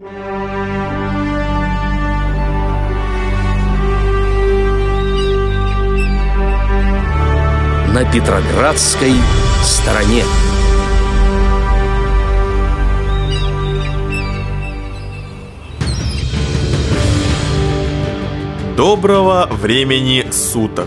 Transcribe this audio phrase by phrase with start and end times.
[0.00, 0.06] На
[8.12, 9.14] Петроградской
[9.64, 10.22] стороне.
[18.76, 20.86] Доброго времени суток,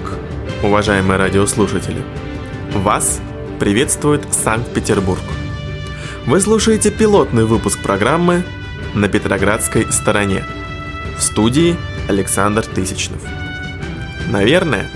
[0.63, 2.01] уважаемые радиослушатели!
[2.73, 3.19] Вас
[3.59, 5.19] приветствует Санкт-Петербург.
[6.25, 8.45] Вы слушаете пилотный выпуск программы
[8.93, 10.43] «На Петроградской стороне».
[11.17, 11.77] В студии
[12.07, 13.21] Александр Тысячнов.
[14.29, 14.89] Наверное,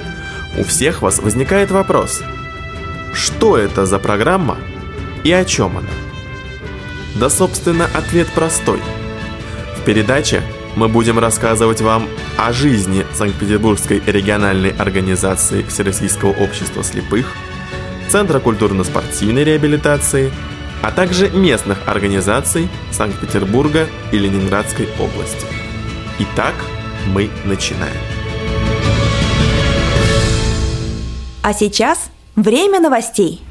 [0.58, 2.22] у всех вас возникает вопрос,
[3.14, 4.58] что это за программа
[5.24, 5.90] и о чем она?
[7.16, 8.80] Да, собственно, ответ простой.
[9.78, 10.42] В передаче
[10.76, 17.34] мы будем рассказывать вам о жизни Санкт-Петербургской региональной организации Всероссийского общества слепых,
[18.10, 20.32] Центра культурно-спортивной реабилитации,
[20.86, 25.48] а также местных организаций Санкт-Петербурга и Ленинградской области.
[26.20, 26.54] Итак,
[27.08, 27.98] мы начинаем.
[31.42, 33.42] А сейчас время новостей.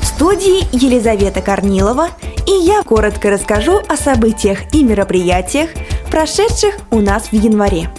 [0.00, 2.08] В студии Елизавета Корнилова
[2.48, 5.70] и я коротко расскажу о событиях и мероприятиях,
[6.10, 7.90] прошедших у нас в январе.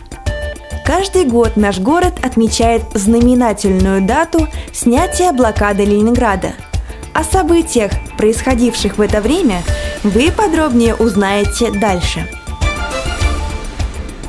[0.85, 6.51] Каждый год наш город отмечает знаменательную дату снятия блокады Ленинграда.
[7.13, 9.61] О событиях, происходивших в это время,
[10.03, 12.27] вы подробнее узнаете дальше.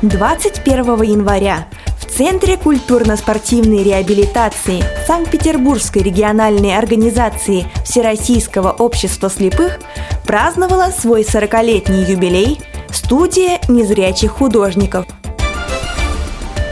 [0.01, 1.67] 21 января
[1.99, 9.79] в Центре культурно-спортивной реабилитации Санкт-Петербургской региональной организации Всероссийского общества слепых
[10.25, 12.61] праздновала свой 40-летний юбилей–
[12.95, 15.05] Студия незрячих художников.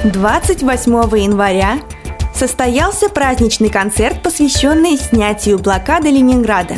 [0.05, 1.79] 28 января
[2.43, 6.75] состоялся праздничный концерт, посвященный снятию блокады Ленинграда,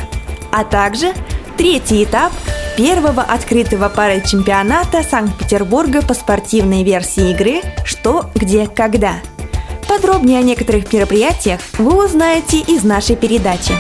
[0.52, 1.12] а также
[1.58, 2.32] третий этап
[2.78, 9.16] первого открытого пары чемпионата Санкт-Петербурга по спортивной версии игры «Что, где, когда».
[9.88, 13.74] Подробнее о некоторых мероприятиях вы узнаете из нашей передачи.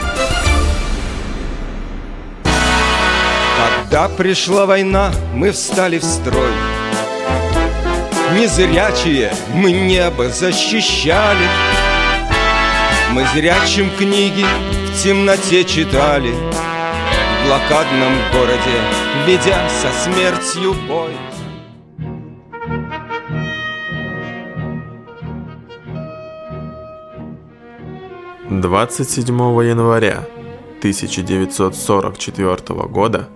[3.83, 6.51] Когда пришла война, мы встали в строй
[8.33, 11.47] Незрячие мы небо защищали
[13.15, 18.81] Мы зрячим книги в темноте читали В блокадном городе,
[19.25, 21.11] ведя со смертью бой
[28.49, 29.33] 27
[29.63, 30.25] января
[30.79, 32.57] 1944
[32.89, 33.29] года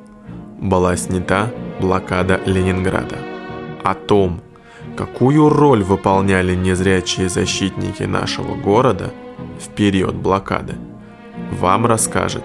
[0.59, 3.15] была снята блокада Ленинграда.
[3.85, 4.41] О том,
[4.97, 9.13] какую роль выполняли незрячие защитники нашего города
[9.59, 10.75] в период блокады,
[11.51, 12.43] вам расскажет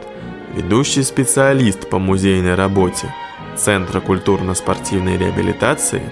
[0.55, 3.13] ведущий специалист по музейной работе
[3.57, 6.03] Центра культурно-спортивной реабилитации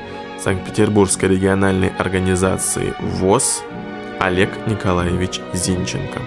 [0.42, 3.62] Санкт-Петербургской региональной организации ВОЗ
[4.20, 6.20] Олег Николаевич Зинченко.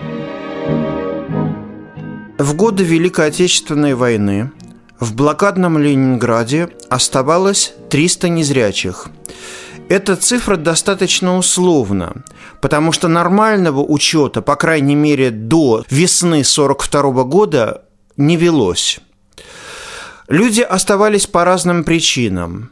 [2.37, 4.51] В годы Великой Отечественной войны
[4.99, 9.07] в блокадном Ленинграде оставалось 300 незрячих.
[9.87, 12.23] Эта цифра достаточно условна,
[12.59, 17.83] потому что нормального учета, по крайней мере, до весны 1942 года
[18.17, 18.99] не велось.
[20.27, 22.71] Люди оставались по разным причинам.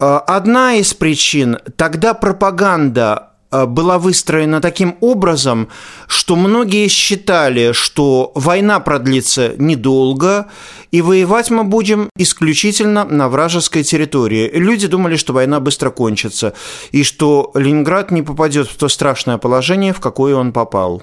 [0.00, 5.68] Э, одна из причин– тогда пропаганда была выстроена таким образом,
[6.06, 10.48] что многие считали, что война продлится недолго,
[10.90, 14.50] и воевать мы будем исключительно на вражеской территории.
[14.52, 16.54] Люди думали, что война быстро кончится,
[16.90, 21.02] и что Ленинград не попадет в то страшное положение, в какое он попал.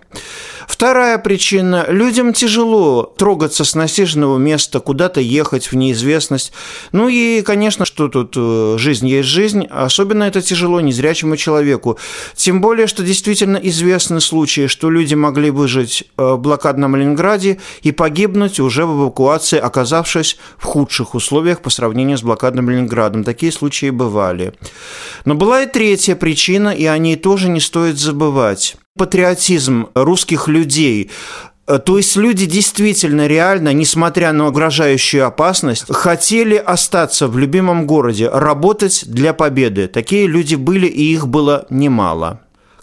[0.69, 6.53] Вторая причина– людям тяжело трогаться с насиженного места, куда-то ехать в неизвестность.
[6.91, 11.97] Ну и, конечно, что тут э, жизнь есть жизнь, особенно это тяжело незрячему человеку.
[12.35, 17.91] Тем более, что действительно известны случаи, что люди могли выжить э, в блокадном Ленинграде и
[17.91, 23.23] погибнуть уже в эвакуации, оказавшись в худших условиях по сравнению с блокадным Ленинградом.
[23.23, 24.53] Такие случаи бывали.
[25.25, 31.09] Но была и третья причина, и о ней тоже не стоит забывать патриотизм русских людей,
[31.85, 39.05] то есть люди действительно реально, несмотря на угрожающую опасность, хотели остаться в любимом городе, работать
[39.07, 39.87] для победы.
[39.87, 42.41] Такие люди были, и их было немало.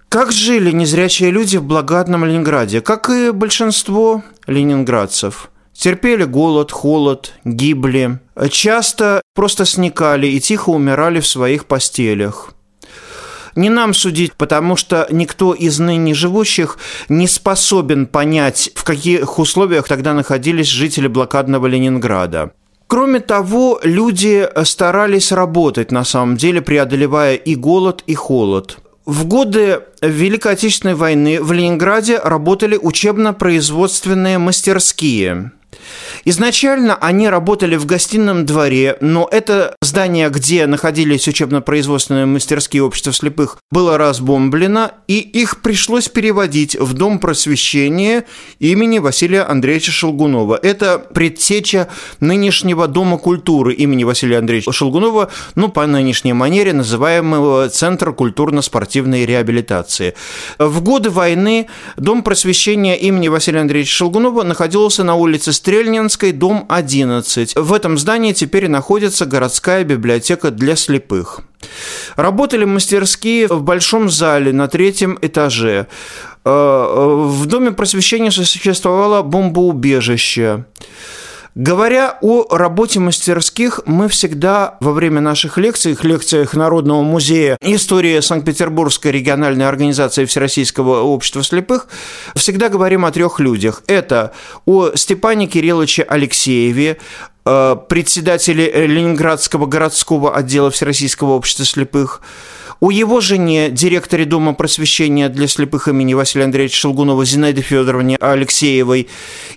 [0.08, 2.80] Как жили незрячие люди в благодатном Ленинграде?
[2.80, 5.50] Как и большинство ленинградцев.
[5.74, 8.18] Терпели голод, холод, гибли.
[8.50, 12.52] Часто просто сникали и тихо умирали в своих постелях
[13.56, 19.88] не нам судить, потому что никто из ныне живущих не способен понять, в каких условиях
[19.88, 22.52] тогда находились жители блокадного Ленинграда.
[22.86, 28.78] Кроме того, люди старались работать, на самом деле, преодолевая и голод, и холод.
[29.06, 35.52] В годы Великой Отечественной войны в Ленинграде работали учебно-производственные мастерские.
[36.24, 43.58] Изначально они работали в гостином дворе, но это здание, где находились учебно-производственные мастерские общества слепых,
[43.70, 48.24] было разбомблено, и их пришлось переводить в Дом просвещения
[48.58, 50.58] имени Василия Андреевича Шелгунова.
[50.62, 51.88] Это предтеча
[52.20, 60.14] нынешнего Дома культуры имени Василия Андреевича Шелгунова, ну, по нынешней манере называемого Центра культурно-спортивной реабилитации.
[60.58, 67.56] В годы войны Дом просвещения имени Василия Андреевича Шелгунова находился на улице Стрельнинской, дом 11.
[67.56, 71.40] В этом здании теперь находится городская библиотека для слепых.
[72.14, 75.88] Работали мастерские в большом зале на третьем этаже.
[76.44, 76.50] Э,
[77.26, 80.66] в Доме просвещения существовало бомбоубежище.
[81.56, 89.10] Говоря о работе мастерских, мы всегда во время наших лекций, лекциях Народного музея истории Санкт-Петербургской
[89.10, 91.86] региональной организации Всероссийского общества слепых,
[92.34, 93.82] всегда говорим о трех людях.
[93.86, 94.34] Это
[94.66, 96.98] о Степане Кирилловиче Алексееве,
[97.46, 102.20] э, председателе Ленинградского городского отдела Всероссийского общества слепых,
[102.80, 109.08] у его жене, директоре Дома просвещения для слепых имени Василия Андреевича Шелгунова Зинаиды Федоровне Алексеевой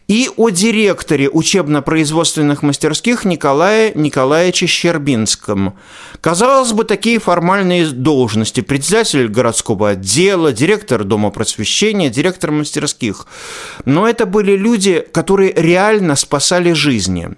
[0.08, 5.76] и о директоре учебно-производственных мастерских Николае Николаевиче Щербинском.
[6.22, 13.28] Казалось бы, такие формальные должности– председатель городского отдела, директор Дома просвещения, директор мастерских.
[13.86, 17.30] Но это были люди, которые реально спасали жизни.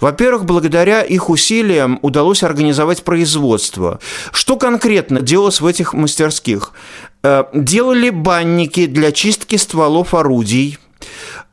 [0.00, 4.00] Во-первых, благодаря их усилиям удалось организовать производство.
[4.32, 6.72] Что конкретно конкретно делалось в этих мастерских?
[7.22, 10.78] Э, делали банники для чистки стволов орудий,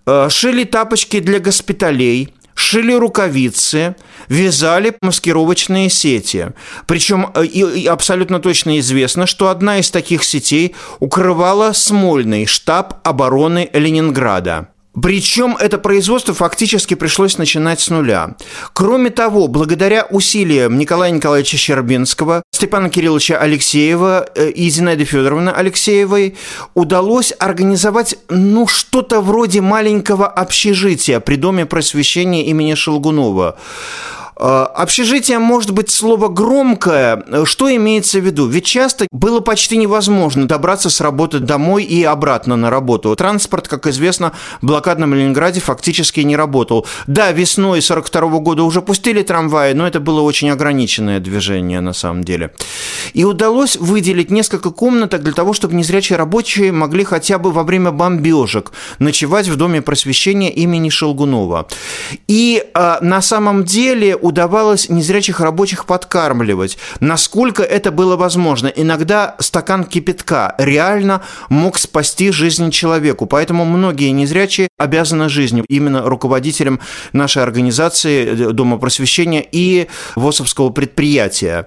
[0.06, 3.96] э, шили тапочки для госпиталей, шили рукавицы,
[4.30, 6.52] вязали маскировочные сети.
[6.86, 13.70] Причем э, и, абсолютно точно известно, что одна из таких сетей укрывала Смольный штаб обороны
[13.74, 14.68] Ленинграда.
[15.02, 18.36] Причем это производство фактически пришлось начинать с нуля.
[18.74, 26.36] Кроме того, благодаря усилиям Николая Николаевича Щербинского, Степана Кирилловича Алексеева э, и Зинаиды Федоровны Алексеевой
[26.74, 33.58] удалось организовать ну что-то вроде маленького общежития при Доме просвещения имени Шелгунова.
[34.40, 37.24] Э, общежитие может быть слово громкое.
[37.44, 38.48] Что имеется в виду?
[38.48, 43.14] Ведь часто было почти невозможно добраться с работы домой и обратно на работу.
[43.16, 44.32] Транспорт, как известно,
[44.62, 46.88] в блокадном Ленинграде фактически не работал.
[47.06, 52.24] Да, весной 42 года уже пустили трамваи, но это было очень ограниченное движение на самом
[52.24, 52.54] деле.
[53.14, 57.92] И удалось выделить несколько комнаток для того, чтобы незрячие рабочие могли хотя бы во время
[57.92, 61.68] бомбежек ночевать в Доме просвещения имени Шелгунова.
[62.28, 68.68] И э, на самом деле удавалось незрячих рабочих подкармливать, насколько это было возможно.
[68.68, 76.80] Иногда стакан кипятка реально мог спасти жизнь человеку, поэтому многие незрячие обязаны жизнью именно руководителям
[77.12, 81.66] нашей организации э, Дома просвещения и ВОСовского предприятия.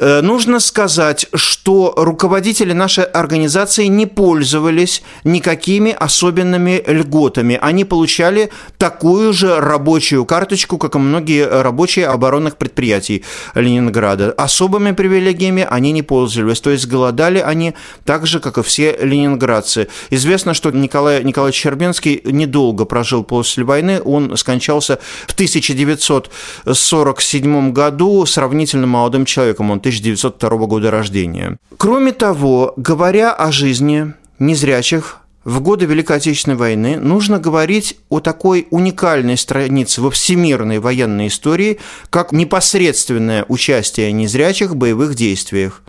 [0.00, 1.61] Э, нужно сказать, что
[1.96, 7.56] руководители нашей организации не пользовались никакими особенными льготами.
[7.62, 13.22] Они получали такую же рабочую карточку, как и многие рабочие оборонных предприятий
[13.54, 14.32] Ленинграда.
[14.32, 19.86] Особыми привилегиями они не пользовались, то есть голодали они так же, как и все ленинградцы.
[20.10, 24.98] Известно, что Николай Николаевич Щербинский недолго прожил после войны, он скончался
[25.28, 31.51] в 1947 году сравнительно молодым человеком, он 1902 года рождения.
[31.76, 38.68] Кроме того, говоря о жизни незрячих в годы Великой Отечественной войны нужно говорить о такой
[38.70, 41.80] уникальной странице во всемирной военной истории,
[42.10, 45.82] как непосредственное участие незрячих в боевых действиях.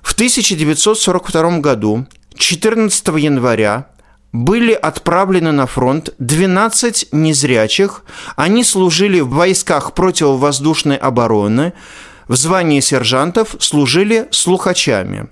[0.00, 3.88] В 1942 году, 14 января,
[4.32, 8.04] были отправлены на фронт 12 незрячих.
[8.36, 11.72] Они служили в войсках противовоздушной обороны,
[12.28, 15.28] в звании сержантов служили слухачами.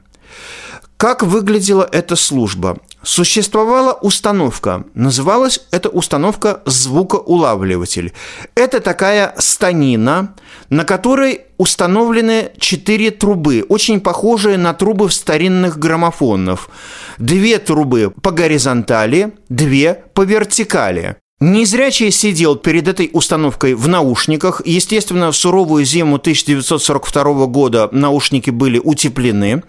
[0.96, 2.78] Как выглядела эта служба?
[3.02, 8.14] Существовала установка, называлась эта установка звукоулавливатель.
[8.54, 10.34] Это такая станина,
[10.70, 16.70] на которой установлены четыре трубы, очень похожие на трубы в старинных граммофонов.
[17.18, 21.16] Две трубы по горизонтали, две по вертикали.
[21.40, 24.62] Незрячий сидел перед этой установкой в наушниках.
[24.64, 29.62] Естественно, в суровую зиму 1942 года наушники были утеплены.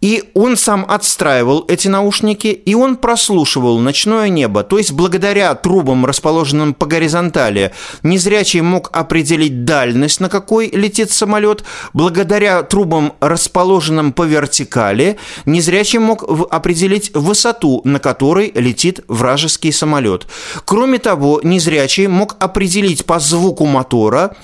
[0.00, 4.62] И он сам отстраивал эти наушники, и он прослушивал ночное небо.
[4.62, 11.64] То есть благодаря трубам, расположенным по горизонтали, незрячий мог определить дальность, на какой летит самолет.
[11.92, 20.26] Благодаря трубам, расположенным по вертикали, незрячий мог определить высоту, на которой летит вражеский самолет.
[20.64, 24.36] Кроме того, незрячий мог определить по звуку мотора,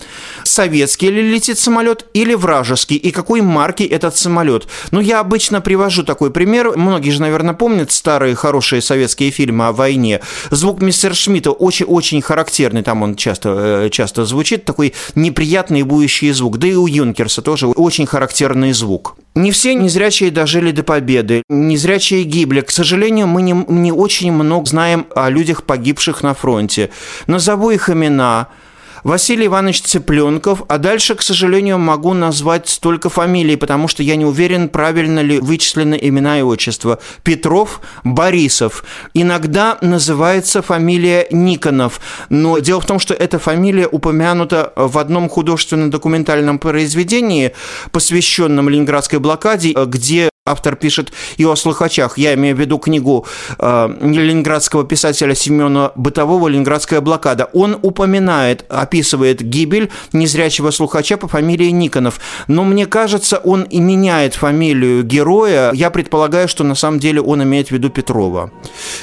[0.44, 4.66] советский ли летит самолет или вражеский, и какой марки этот самолет.
[4.90, 6.76] Но я обычно обычно привожу такой пример.
[6.76, 10.20] Многие же, наверное, помнят старые хорошие советские фильмы о войне.
[10.50, 16.58] Звук мистера Шмидта очень-очень характерный, там он часто, э, часто звучит, такой неприятный бующий звук.
[16.58, 19.16] Да и у Юнкерса тоже очень характерный звук.
[19.36, 22.62] Не все незрячие дожили до победы, незрячие гибли.
[22.62, 26.90] К сожалению, мы не, не очень много знаем о людях, погибших на фронте.
[27.28, 28.48] Назову их имена–
[29.06, 34.24] Василий Иванович Цыпленков, а дальше, к сожалению, могу назвать только фамилии, потому что я не
[34.24, 36.98] уверен, правильно ли вычислены имена и отчества.
[37.22, 38.82] Петров, Борисов.
[39.14, 46.58] Иногда называется фамилия Никонов, но дело в том, что эта фамилия упомянута в одном художественно-документальном
[46.58, 47.52] произведении,
[47.92, 52.18] посвященном Ленинградской блокаде, где Автор пишет и о слухачах.
[52.18, 53.26] Я имею в виду книгу
[53.58, 57.50] э, ленинградского писателя Семена Бытового «Ленинградская блокада».
[57.52, 62.20] Он упоминает, описывает гибель незрячего слухача по фамилии Никонов.
[62.46, 65.72] Но мне кажется, он и меняет фамилию героя.
[65.72, 68.50] Я предполагаю, что на самом деле он имеет в виду Петрова.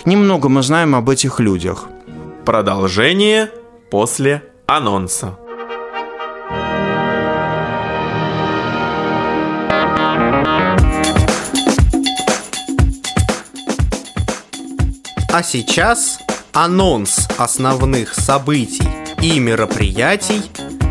[0.05, 1.89] Немного мы знаем об этих людях.
[2.45, 3.49] Продолжение
[3.89, 5.37] после анонса.
[15.33, 16.19] А сейчас
[16.51, 18.87] анонс основных событий
[19.19, 20.43] и мероприятий,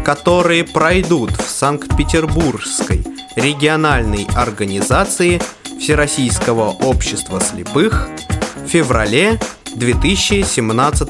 [0.04, 3.06] которые пройдут в Санкт-Петербургской
[3.37, 5.40] региональной организации
[5.78, 8.08] Всероссийского общества слепых
[8.56, 9.38] в феврале
[9.76, 11.08] 2017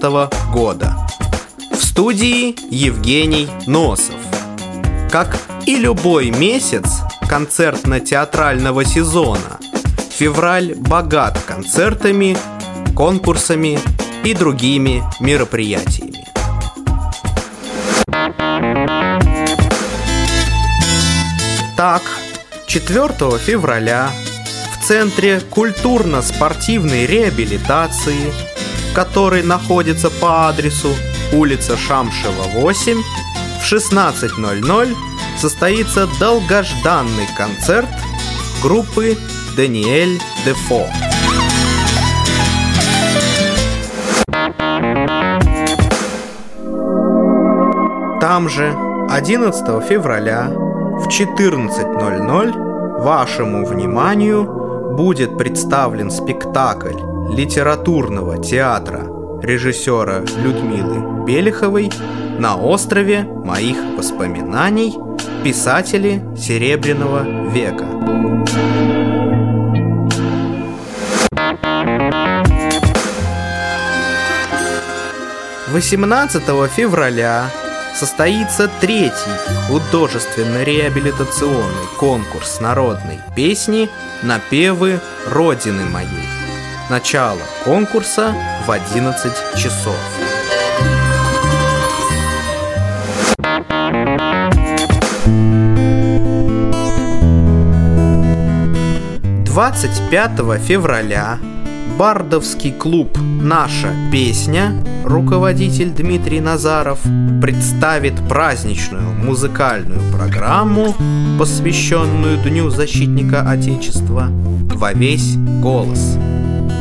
[0.53, 0.95] года.
[1.71, 4.21] В студии Евгений Носов.
[5.11, 9.59] Как и любой месяц концертно-театрального сезона,
[10.11, 12.37] февраль богат концертами
[12.95, 13.79] конкурсами
[14.25, 16.25] и другими мероприятиями.
[21.77, 22.03] Так,
[22.67, 24.11] 4 февраля
[24.73, 28.33] в Центре культурно-спортивной реабилитации,
[28.95, 30.95] который находится по адресу
[31.33, 32.99] улица Шамшева, 8,
[33.61, 34.97] в 16.00
[35.39, 37.89] состоится долгожданный концерт
[38.63, 39.17] группы
[39.57, 40.89] Даниэль Дефо.
[48.23, 48.73] Там же
[49.11, 56.95] 11 февраля в 14.00 вашему вниманию будет представлен спектакль
[57.35, 59.09] литературного театра
[59.43, 61.91] режиссера Людмилы Белиховой
[62.39, 64.97] на острове моих воспоминаний
[65.43, 67.87] писатели Серебряного века.
[75.73, 77.47] 18 февраля
[77.95, 79.13] состоится третий
[79.69, 83.91] художественно-реабилитационный конкурс народной песни
[84.23, 86.09] «Напевы Родины моей».
[86.91, 88.35] Начало конкурса
[88.67, 89.97] в 11 часов.
[99.45, 101.39] Двадцать пятого февраля
[101.99, 104.73] Бардовский клуб «Наша песня»
[105.05, 107.01] руководитель Дмитрий Назаров
[107.41, 110.95] представит праздничную музыкальную программу,
[111.39, 116.17] посвященную Дню защитника Отечества, во весь голос.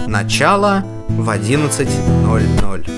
[0.07, 2.90] Начало в 11.00.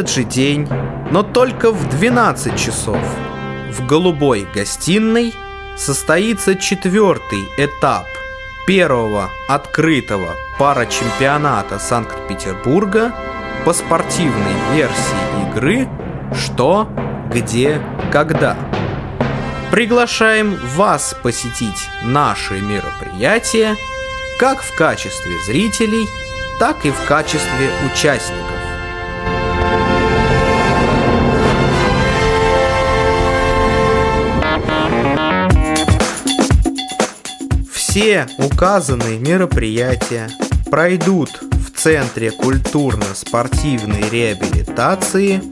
[0.00, 0.66] этот же день,
[1.10, 2.96] но только в 12 часов,
[3.70, 5.34] в голубой гостиной
[5.76, 8.06] состоится четвертый этап
[8.66, 13.12] первого открытого парачемпионата Санкт-Петербурга
[13.66, 15.86] по спортивной версии игры
[16.34, 16.88] «Что,
[17.30, 18.56] где, когда».
[19.70, 23.76] Приглашаем вас посетить наши мероприятия
[24.38, 26.06] как в качестве зрителей,
[26.58, 28.59] так и в качестве участников.
[37.90, 40.30] Все указанные мероприятия
[40.70, 45.42] пройдут в Центре культурно-спортивной реабилитации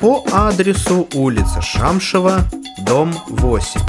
[0.00, 2.48] по адресу улица Шамшева,
[2.86, 3.80] дом 8.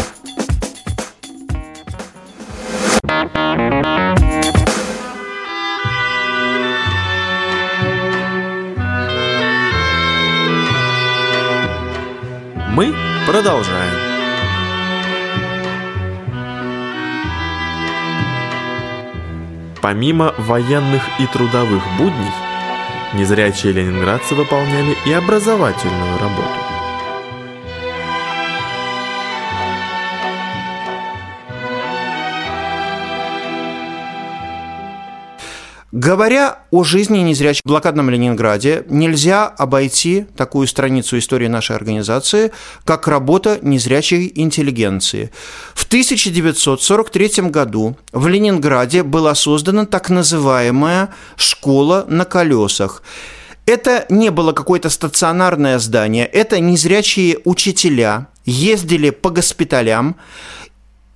[12.72, 12.96] Мы
[13.28, 14.05] продолжаем.
[19.86, 22.34] Помимо военных и трудовых будней,
[23.14, 26.65] незрячие ленинградцы выполняли и образовательную работу.
[35.96, 42.52] Говоря о жизни незрячих в блокадном Ленинграде, нельзя обойти такую страницу истории нашей организации,
[42.84, 45.32] как работа незрячей интеллигенции.
[45.74, 53.02] В 1943 году в Ленинграде была создана так называемая «школа на колесах».
[53.66, 60.18] Это не было какое-то стационарное здание, это незрячие учителя ездили по госпиталям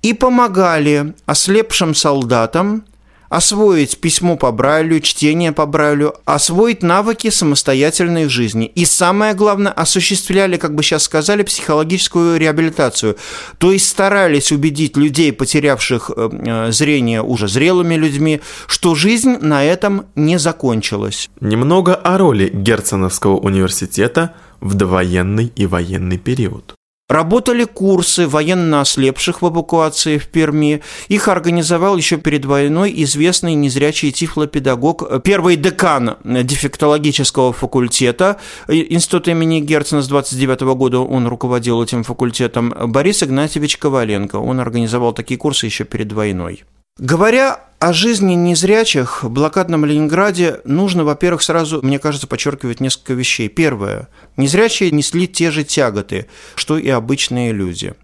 [0.00, 2.84] и помогали ослепшим солдатам
[3.30, 8.66] освоить письмо по Брайлю, чтение по Брайлю, освоить навыки самостоятельной жизни.
[8.66, 13.16] И самое главное, осуществляли, как бы сейчас сказали, психологическую реабилитацию.
[13.58, 19.64] То есть старались убедить людей, потерявших э, э, зрение уже зрелыми людьми, что жизнь на
[19.64, 21.30] этом не закончилась.
[21.40, 26.74] Немного о роли Герценовского университета в довоенный и военный период.
[27.10, 30.80] Работали курсы военно ослепших в эвакуации в Перми.
[31.08, 38.36] Их организовал еще перед войной известный незрячий тифлопедагог, первый декан дефектологического факультета
[38.68, 44.36] Института имени Герцена с 29 года он руководил этим факультетом, Борис Игнатьевич Коваленко.
[44.36, 46.62] Он организовал такие курсы еще перед войной.
[47.00, 53.48] Говоря о жизни незрячих в блокадном Ленинграде нужно, во-первых, сразу, мне кажется, подчеркивать несколько вещей.
[53.48, 54.08] Первое.
[54.36, 56.26] Незрячие несли те же тяготы,
[56.56, 57.94] что и обычные люди.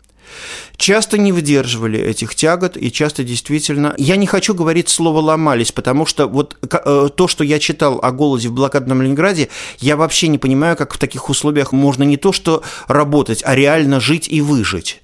[0.78, 3.94] Часто не выдерживали этих тягот, и часто действительно...
[3.98, 8.12] Я не хочу говорить слово «ломались», потому что вот э, то, что я читал о
[8.12, 12.32] голоде в блокадном Ленинграде, я вообще не понимаю, как в таких условиях можно не то
[12.32, 15.02] что работать, а реально жить и выжить.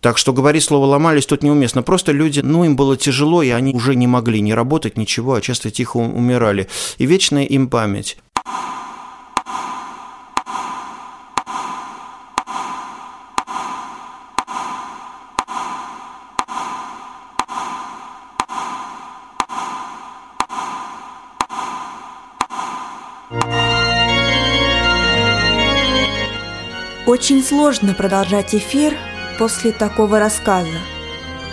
[0.00, 1.82] Так что говорить слово «ломались» тут неуместно.
[1.82, 5.40] Просто люди, ну, им было тяжело, и они уже не могли ни работать, ничего, а
[5.40, 6.68] часто тихо умирали.
[6.96, 8.16] И вечная им память.
[27.06, 28.94] Очень сложно продолжать эфир
[29.40, 30.78] после такого рассказа.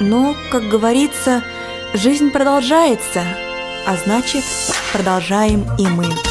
[0.02, 1.42] Но, как говорится,
[1.94, 3.24] жизнь продолжается,
[3.88, 4.44] а значит,
[4.92, 6.27] продолжаем и мы.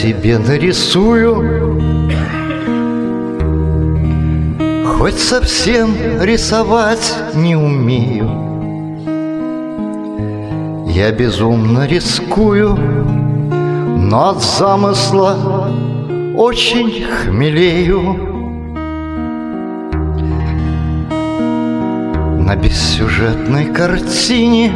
[0.00, 1.78] Тебе нарисую.
[4.86, 8.30] Хоть совсем рисовать не умею.
[10.86, 12.76] Я безумно рискую
[13.96, 15.70] Но от замысла
[16.36, 18.00] очень хмелею.
[22.46, 24.72] На бессюжетной картине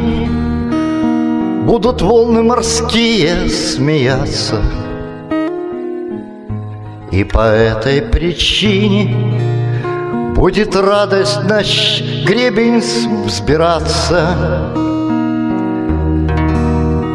[1.65, 4.61] Будут волны морские смеяться—
[7.15, 9.15] и по этой причине
[10.35, 12.81] Будет радость наш гребень
[13.25, 14.73] взбираться.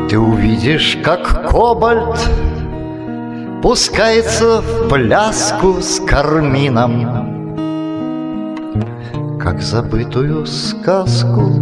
[0.09, 2.19] Ты увидишь, как кобальт
[3.63, 7.59] Пускается в пляску с кармином
[9.39, 11.53] Как забытую сказку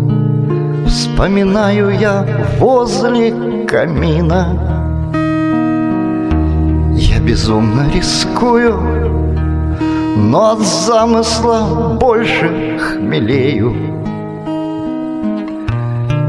[0.87, 2.25] Вспоминаю я
[2.61, 4.78] возле камина
[7.19, 8.79] безумно рискую,
[10.17, 13.75] но от замысла больше хмелею.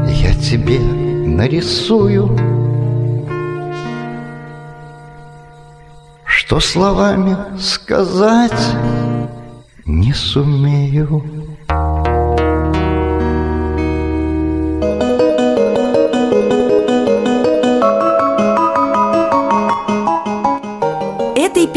[0.06, 2.36] Я тебе нарисую,
[6.24, 8.76] что словами сказать
[9.84, 11.39] не сумею.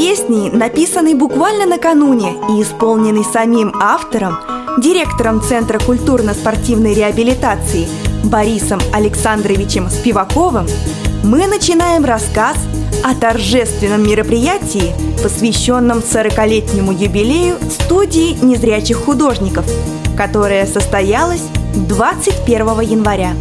[0.04, 4.38] Песни, написанной буквально накануне и исполненной самим автором,
[4.78, 7.88] директором Центра культурно-спортивной реабилитации
[8.26, 10.68] Борисом Александровичем Спиваковым,
[11.24, 12.58] мы начинаем рассказ
[13.02, 19.66] о торжественном мероприятии, посвященном 40-летнему юбилею студии незрячих художников,
[20.18, 21.44] которое состоялось
[21.88, 23.32] 21 января.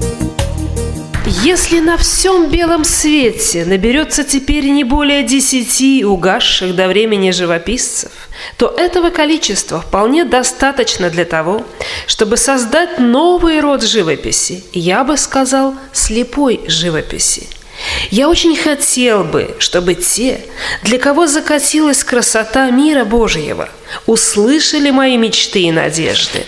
[1.25, 8.11] Если на всем белом свете наберется теперь не более десяти угасших до времени живописцев,
[8.57, 11.65] то этого количества вполне достаточно для того,
[12.09, 17.47] чтобы создать новый род живописи, я бы сказал, слепой живописи–
[18.11, 20.41] я очень хотел бы, чтобы те,
[20.83, 23.69] для кого закатилась красота мира Божьего,
[24.07, 26.45] услышали мои мечты и надежды.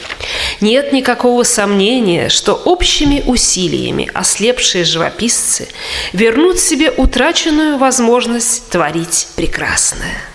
[0.60, 5.68] Нет никакого сомнения, что общими усилиями ослепшие живописцы
[6.12, 10.33] вернут себе утраченную возможность творить прекрасное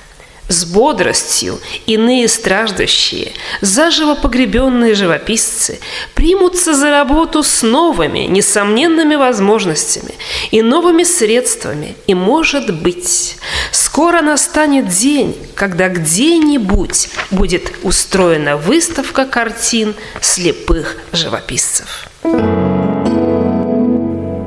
[0.49, 3.31] с бодростью иные страждущие,
[3.61, 5.79] заживо погребенные живописцы
[6.15, 10.15] примутся за работу с новыми, несомненными возможностями
[10.51, 11.95] и новыми средствами.
[12.07, 13.37] И, может быть,
[13.71, 22.07] скоро настанет день, когда где-нибудь будет устроена выставка картин слепых живописцев.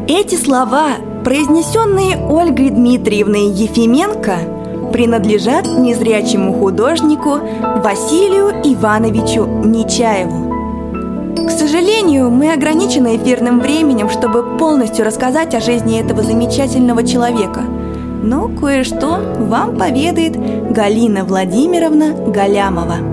[0.09, 4.59] Эти слова, произнесенные Ольгой Дмитриевной Ефименко–
[4.93, 7.41] принадлежат незрячему художнику
[7.83, 10.53] Василию Ивановичу Нечаеву.
[11.47, 17.63] К сожалению, мы ограничены эфирным временем, чтобы полностью рассказать о жизни этого замечательного человека.
[18.23, 20.37] Но кое-что вам поведает
[20.71, 23.12] Галина Владимировна Галямова.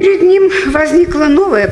[0.00, 1.70] Перед ним возникла новая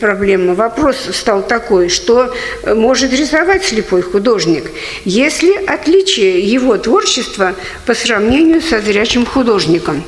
[0.00, 0.54] проблема.
[0.54, 2.32] Вопрос стал такой, что
[2.64, 4.70] может рисовать слепой художник,
[5.04, 10.04] если отличие его творчества по сравнению со зрячим художником.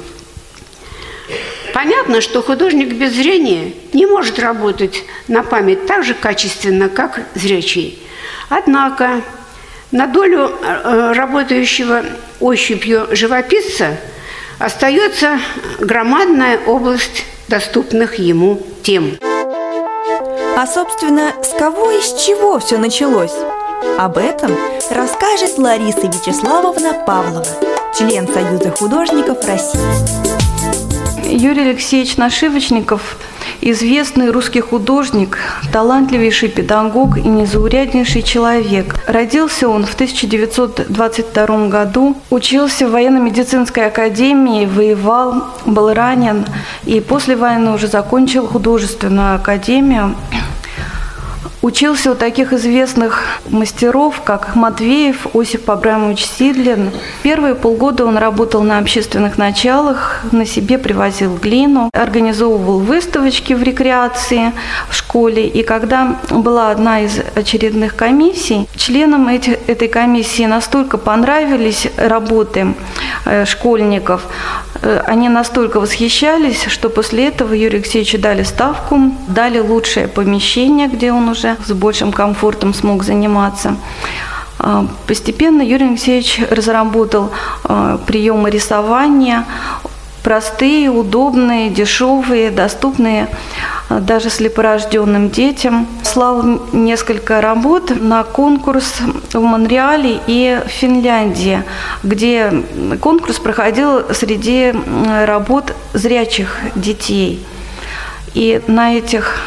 [1.75, 7.99] Понятно, что художник без зрения не может работать на память так же качественно, как зрячий.
[8.49, 9.23] Однако
[9.91, 12.05] на долю э, работающего
[12.39, 13.99] ощупью живописца
[14.61, 15.41] остается
[15.81, 19.19] громадная область доступных ему тем.
[20.57, 23.35] А, собственно, с кого и с чего все началось?
[23.99, 24.57] Об этом
[24.91, 27.47] расскажет Лариса Вячеславовна Павлова,
[27.97, 29.81] член Союза художников России.
[31.29, 33.19] Юрий Алексеевич Нашивочников–
[33.71, 35.39] известный русский художник,
[35.73, 38.95] талантливейший педагог и незауряднейший человек.
[39.07, 46.47] Родился он в 1922 году, учился в военно-медицинской академии, воевал, был ранен
[46.85, 50.15] и после войны уже закончил художественную академию
[51.67, 56.93] Учился у таких известных мастеров, как Матвеев, Осип Абрамович Сидлин.
[57.25, 64.53] Первые полгода он работал на общественных началах, на себе привозил глину, организовывал выставочки в рекреации
[64.89, 65.49] в школе.
[65.49, 72.75] И когда была одна из очередных комиссий, членам эти, этой комиссии настолько понравились работы
[73.25, 74.23] э, школьников,
[75.07, 81.29] они настолько восхищались, что после этого Юрию Алексеевичу дали ставку, дали лучшее помещение, где он
[81.29, 83.77] уже с большим комфортом смог заниматься.
[84.59, 87.31] А, постепенно Юрий Алексеевич разработал
[87.65, 89.45] а, приемы рисования,
[90.27, 93.29] простые, удобные, дешевые, доступные
[93.89, 95.87] а, даже слепорожденным детям.
[96.03, 98.95] Слал несколько работ на конкурс
[99.33, 101.63] в Монреале и в Финляндии,
[102.03, 102.53] где
[103.01, 104.75] конкурс проходил среди
[105.25, 107.47] работ зрячих детей.
[108.35, 109.39] И на этих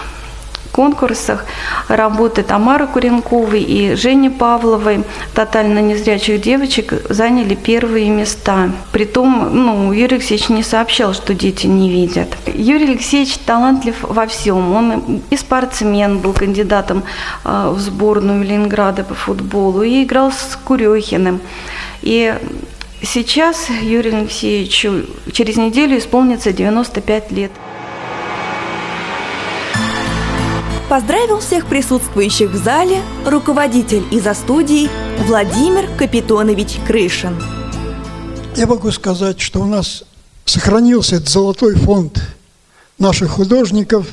[0.71, 1.45] конкурсах
[1.87, 5.03] работы Тамары Куренковой и Жени Павловой,
[5.33, 8.71] тотально незрячих девочек, заняли первые места.
[8.91, 12.29] Притом, ну, Юрий Алексеевич не сообщал, что дети не видят.
[12.47, 14.73] Юрий Алексеевич талантлив во всем.
[14.73, 17.03] Он и спортсмен, был кандидатом
[17.43, 21.41] а, в сборную Ленинграда по футболу, и играл с Курехиным.
[22.01, 22.33] И
[23.01, 27.51] сейчас Юрию Алексеевичу через неделю исполнится 95 лет.
[30.89, 34.89] Поздравил всех присутствующих в зале руководитель из-за студии
[35.27, 37.39] Владимир Капитонович Крышин.
[38.55, 40.03] Я могу сказать, что у нас
[40.45, 42.19] сохранился этот золотой фонд
[42.97, 44.07] наших художников.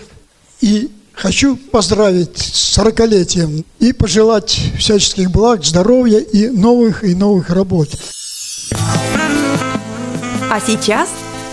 [0.60, 7.88] И хочу поздравить с 40-летием и пожелать всяческих благ, здоровья и новых и новых работ.
[10.50, 11.08] А сейчас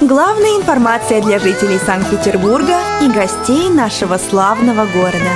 [0.08, 5.32] Главная информация для жителей Санкт-Петербурга и гостей нашего славного города.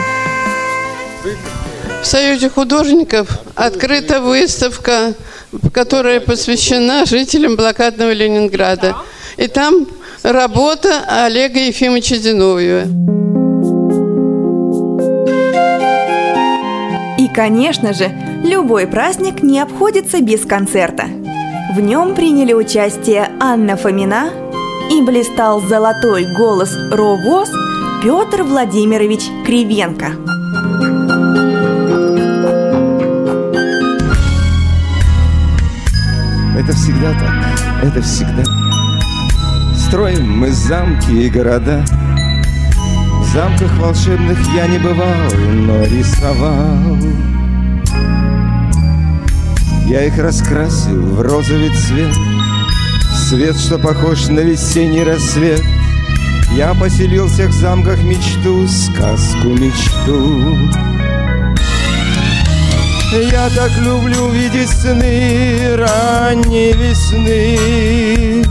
[2.02, 5.14] В Союзе художников открыта выставка
[5.74, 8.98] которая посвящена жителям блокадного Ленинграда.
[9.38, 9.88] И там
[10.24, 12.84] работа Олега Ефимовича Зиновьева.
[17.18, 18.12] И, конечно же,
[18.44, 21.06] любой праздник не обходится без концерта.
[21.76, 24.32] В нем приняли участие Анна Фомина
[24.89, 27.50] и блистал золотой голос Ровоз
[28.02, 30.08] Петр Владимирович Кривенко.
[36.58, 38.43] Это всегда так, это всегда.
[39.76, 41.84] Строим мы замки и города.
[43.21, 45.32] В замках волшебных я не бывал,
[45.65, 46.97] но рисовал.
[49.86, 52.13] Я их раскрасил в розовый цвет,
[53.30, 55.62] Свет, что похож на весенний рассвет.
[56.56, 60.56] Я поселил всех в замках мечту, сказку мечту.
[63.30, 68.46] Я так люблю видеть сны ранней весны.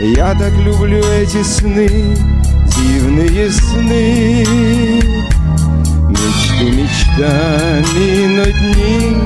[0.00, 2.16] Я так люблю эти сны,
[2.78, 4.46] дивные сны.
[6.08, 9.16] Мечту мечтами, но дни,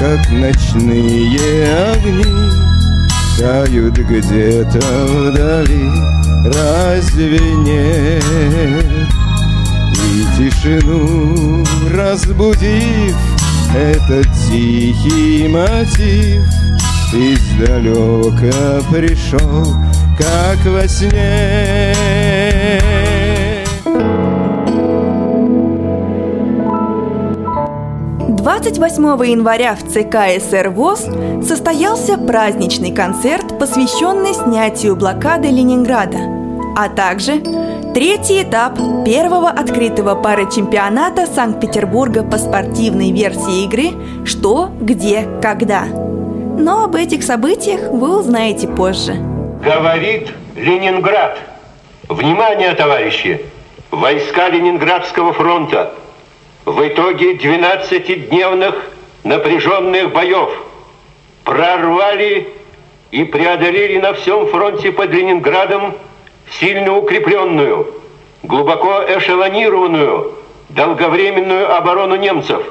[0.00, 2.65] как ночные огни,
[3.38, 5.90] Тают где-то вдали,
[6.44, 8.24] разве нет?
[9.92, 13.14] И тишину разбудив
[13.74, 16.42] этот тихий мотив
[17.12, 19.74] Издалека пришел,
[20.18, 21.94] как во сне
[28.46, 31.08] 28 января в ЦК СР ВОЗ
[31.44, 36.18] состоялся праздничный концерт, посвященный снятию блокады Ленинграда,
[36.76, 37.40] а также
[37.92, 45.82] третий этап первого открытого пары чемпионата Санкт-Петербурга по спортивной версии игры «Что, где, когда».
[45.86, 49.14] Но об этих событиях вы узнаете позже.
[49.60, 51.36] Говорит Ленинград.
[52.08, 53.44] Внимание, товарищи!
[53.90, 55.90] Войска Ленинградского фронта–
[56.66, 58.74] в итоге 12-дневных
[59.22, 60.50] напряженных боев
[61.44, 62.48] прорвали
[63.12, 65.94] и преодолели на всем фронте под Ленинградом
[66.58, 67.94] сильно укрепленную,
[68.42, 70.34] глубоко эшелонированную,
[70.70, 72.62] долговременную оборону немцев.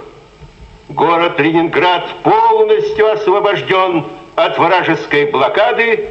[0.89, 4.05] Город Ленинград полностью освобожден
[4.35, 6.09] от вражеской блокады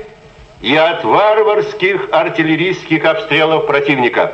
[0.63, 4.33] и от варварских артиллерийских обстрелов противника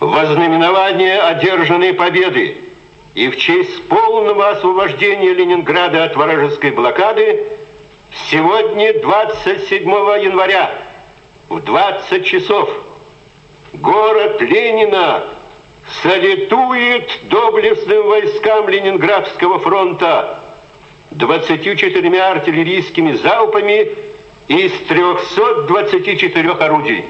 [0.00, 2.56] вознаменование одержанной победы
[3.14, 7.44] и в честь полного освобождения Ленинграда от вражеской блокады
[8.30, 9.88] сегодня, 27
[10.22, 10.72] января,
[11.48, 12.70] в 20 часов,
[13.72, 15.24] город Ленина
[16.02, 20.40] салютует доблестным войскам Ленинградского фронта
[21.10, 23.90] 24 артиллерийскими залпами
[24.46, 27.04] из 324 орудий.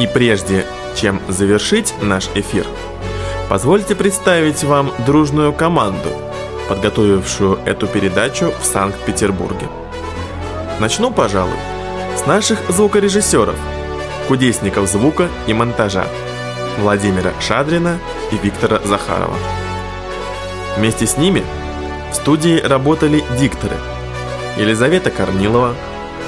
[0.00, 2.66] И прежде чем завершить наш эфир,
[3.48, 6.08] позвольте представить вам дружную команду,
[6.68, 9.68] подготовившую эту передачу в Санкт-Петербурге.
[10.80, 11.56] Начну, пожалуй,
[12.16, 13.54] с наших звукорежиссеров,
[14.26, 16.06] кудесников звука и монтажа
[16.78, 17.98] Владимира Шадрина
[18.32, 19.36] и Виктора Захарова.
[20.76, 21.44] Вместе с ними
[22.10, 23.76] в студии работали дикторы
[24.56, 25.74] Елизавета Корнилова,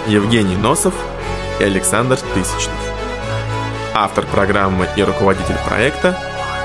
[0.07, 0.95] Евгений Носов
[1.59, 2.86] и Александр Тысячный
[3.97, 6.19] автор программы и руководитель проекта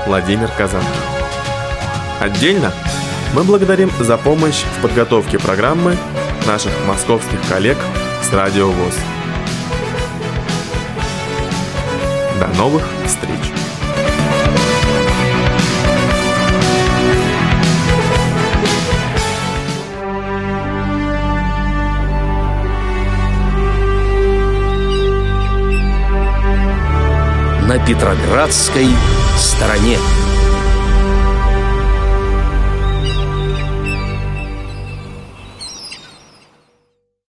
[0.06, 0.82] Владимир Казан.
[2.20, 2.72] Отдельно
[3.34, 5.96] мы благодарим за помощь в подготовке программы
[6.46, 7.78] наших московских коллег
[8.22, 8.94] с Радио ВОЗ.
[12.38, 13.51] До новых встреч!
[27.72, 28.86] На Петроградской
[29.38, 29.96] стороне.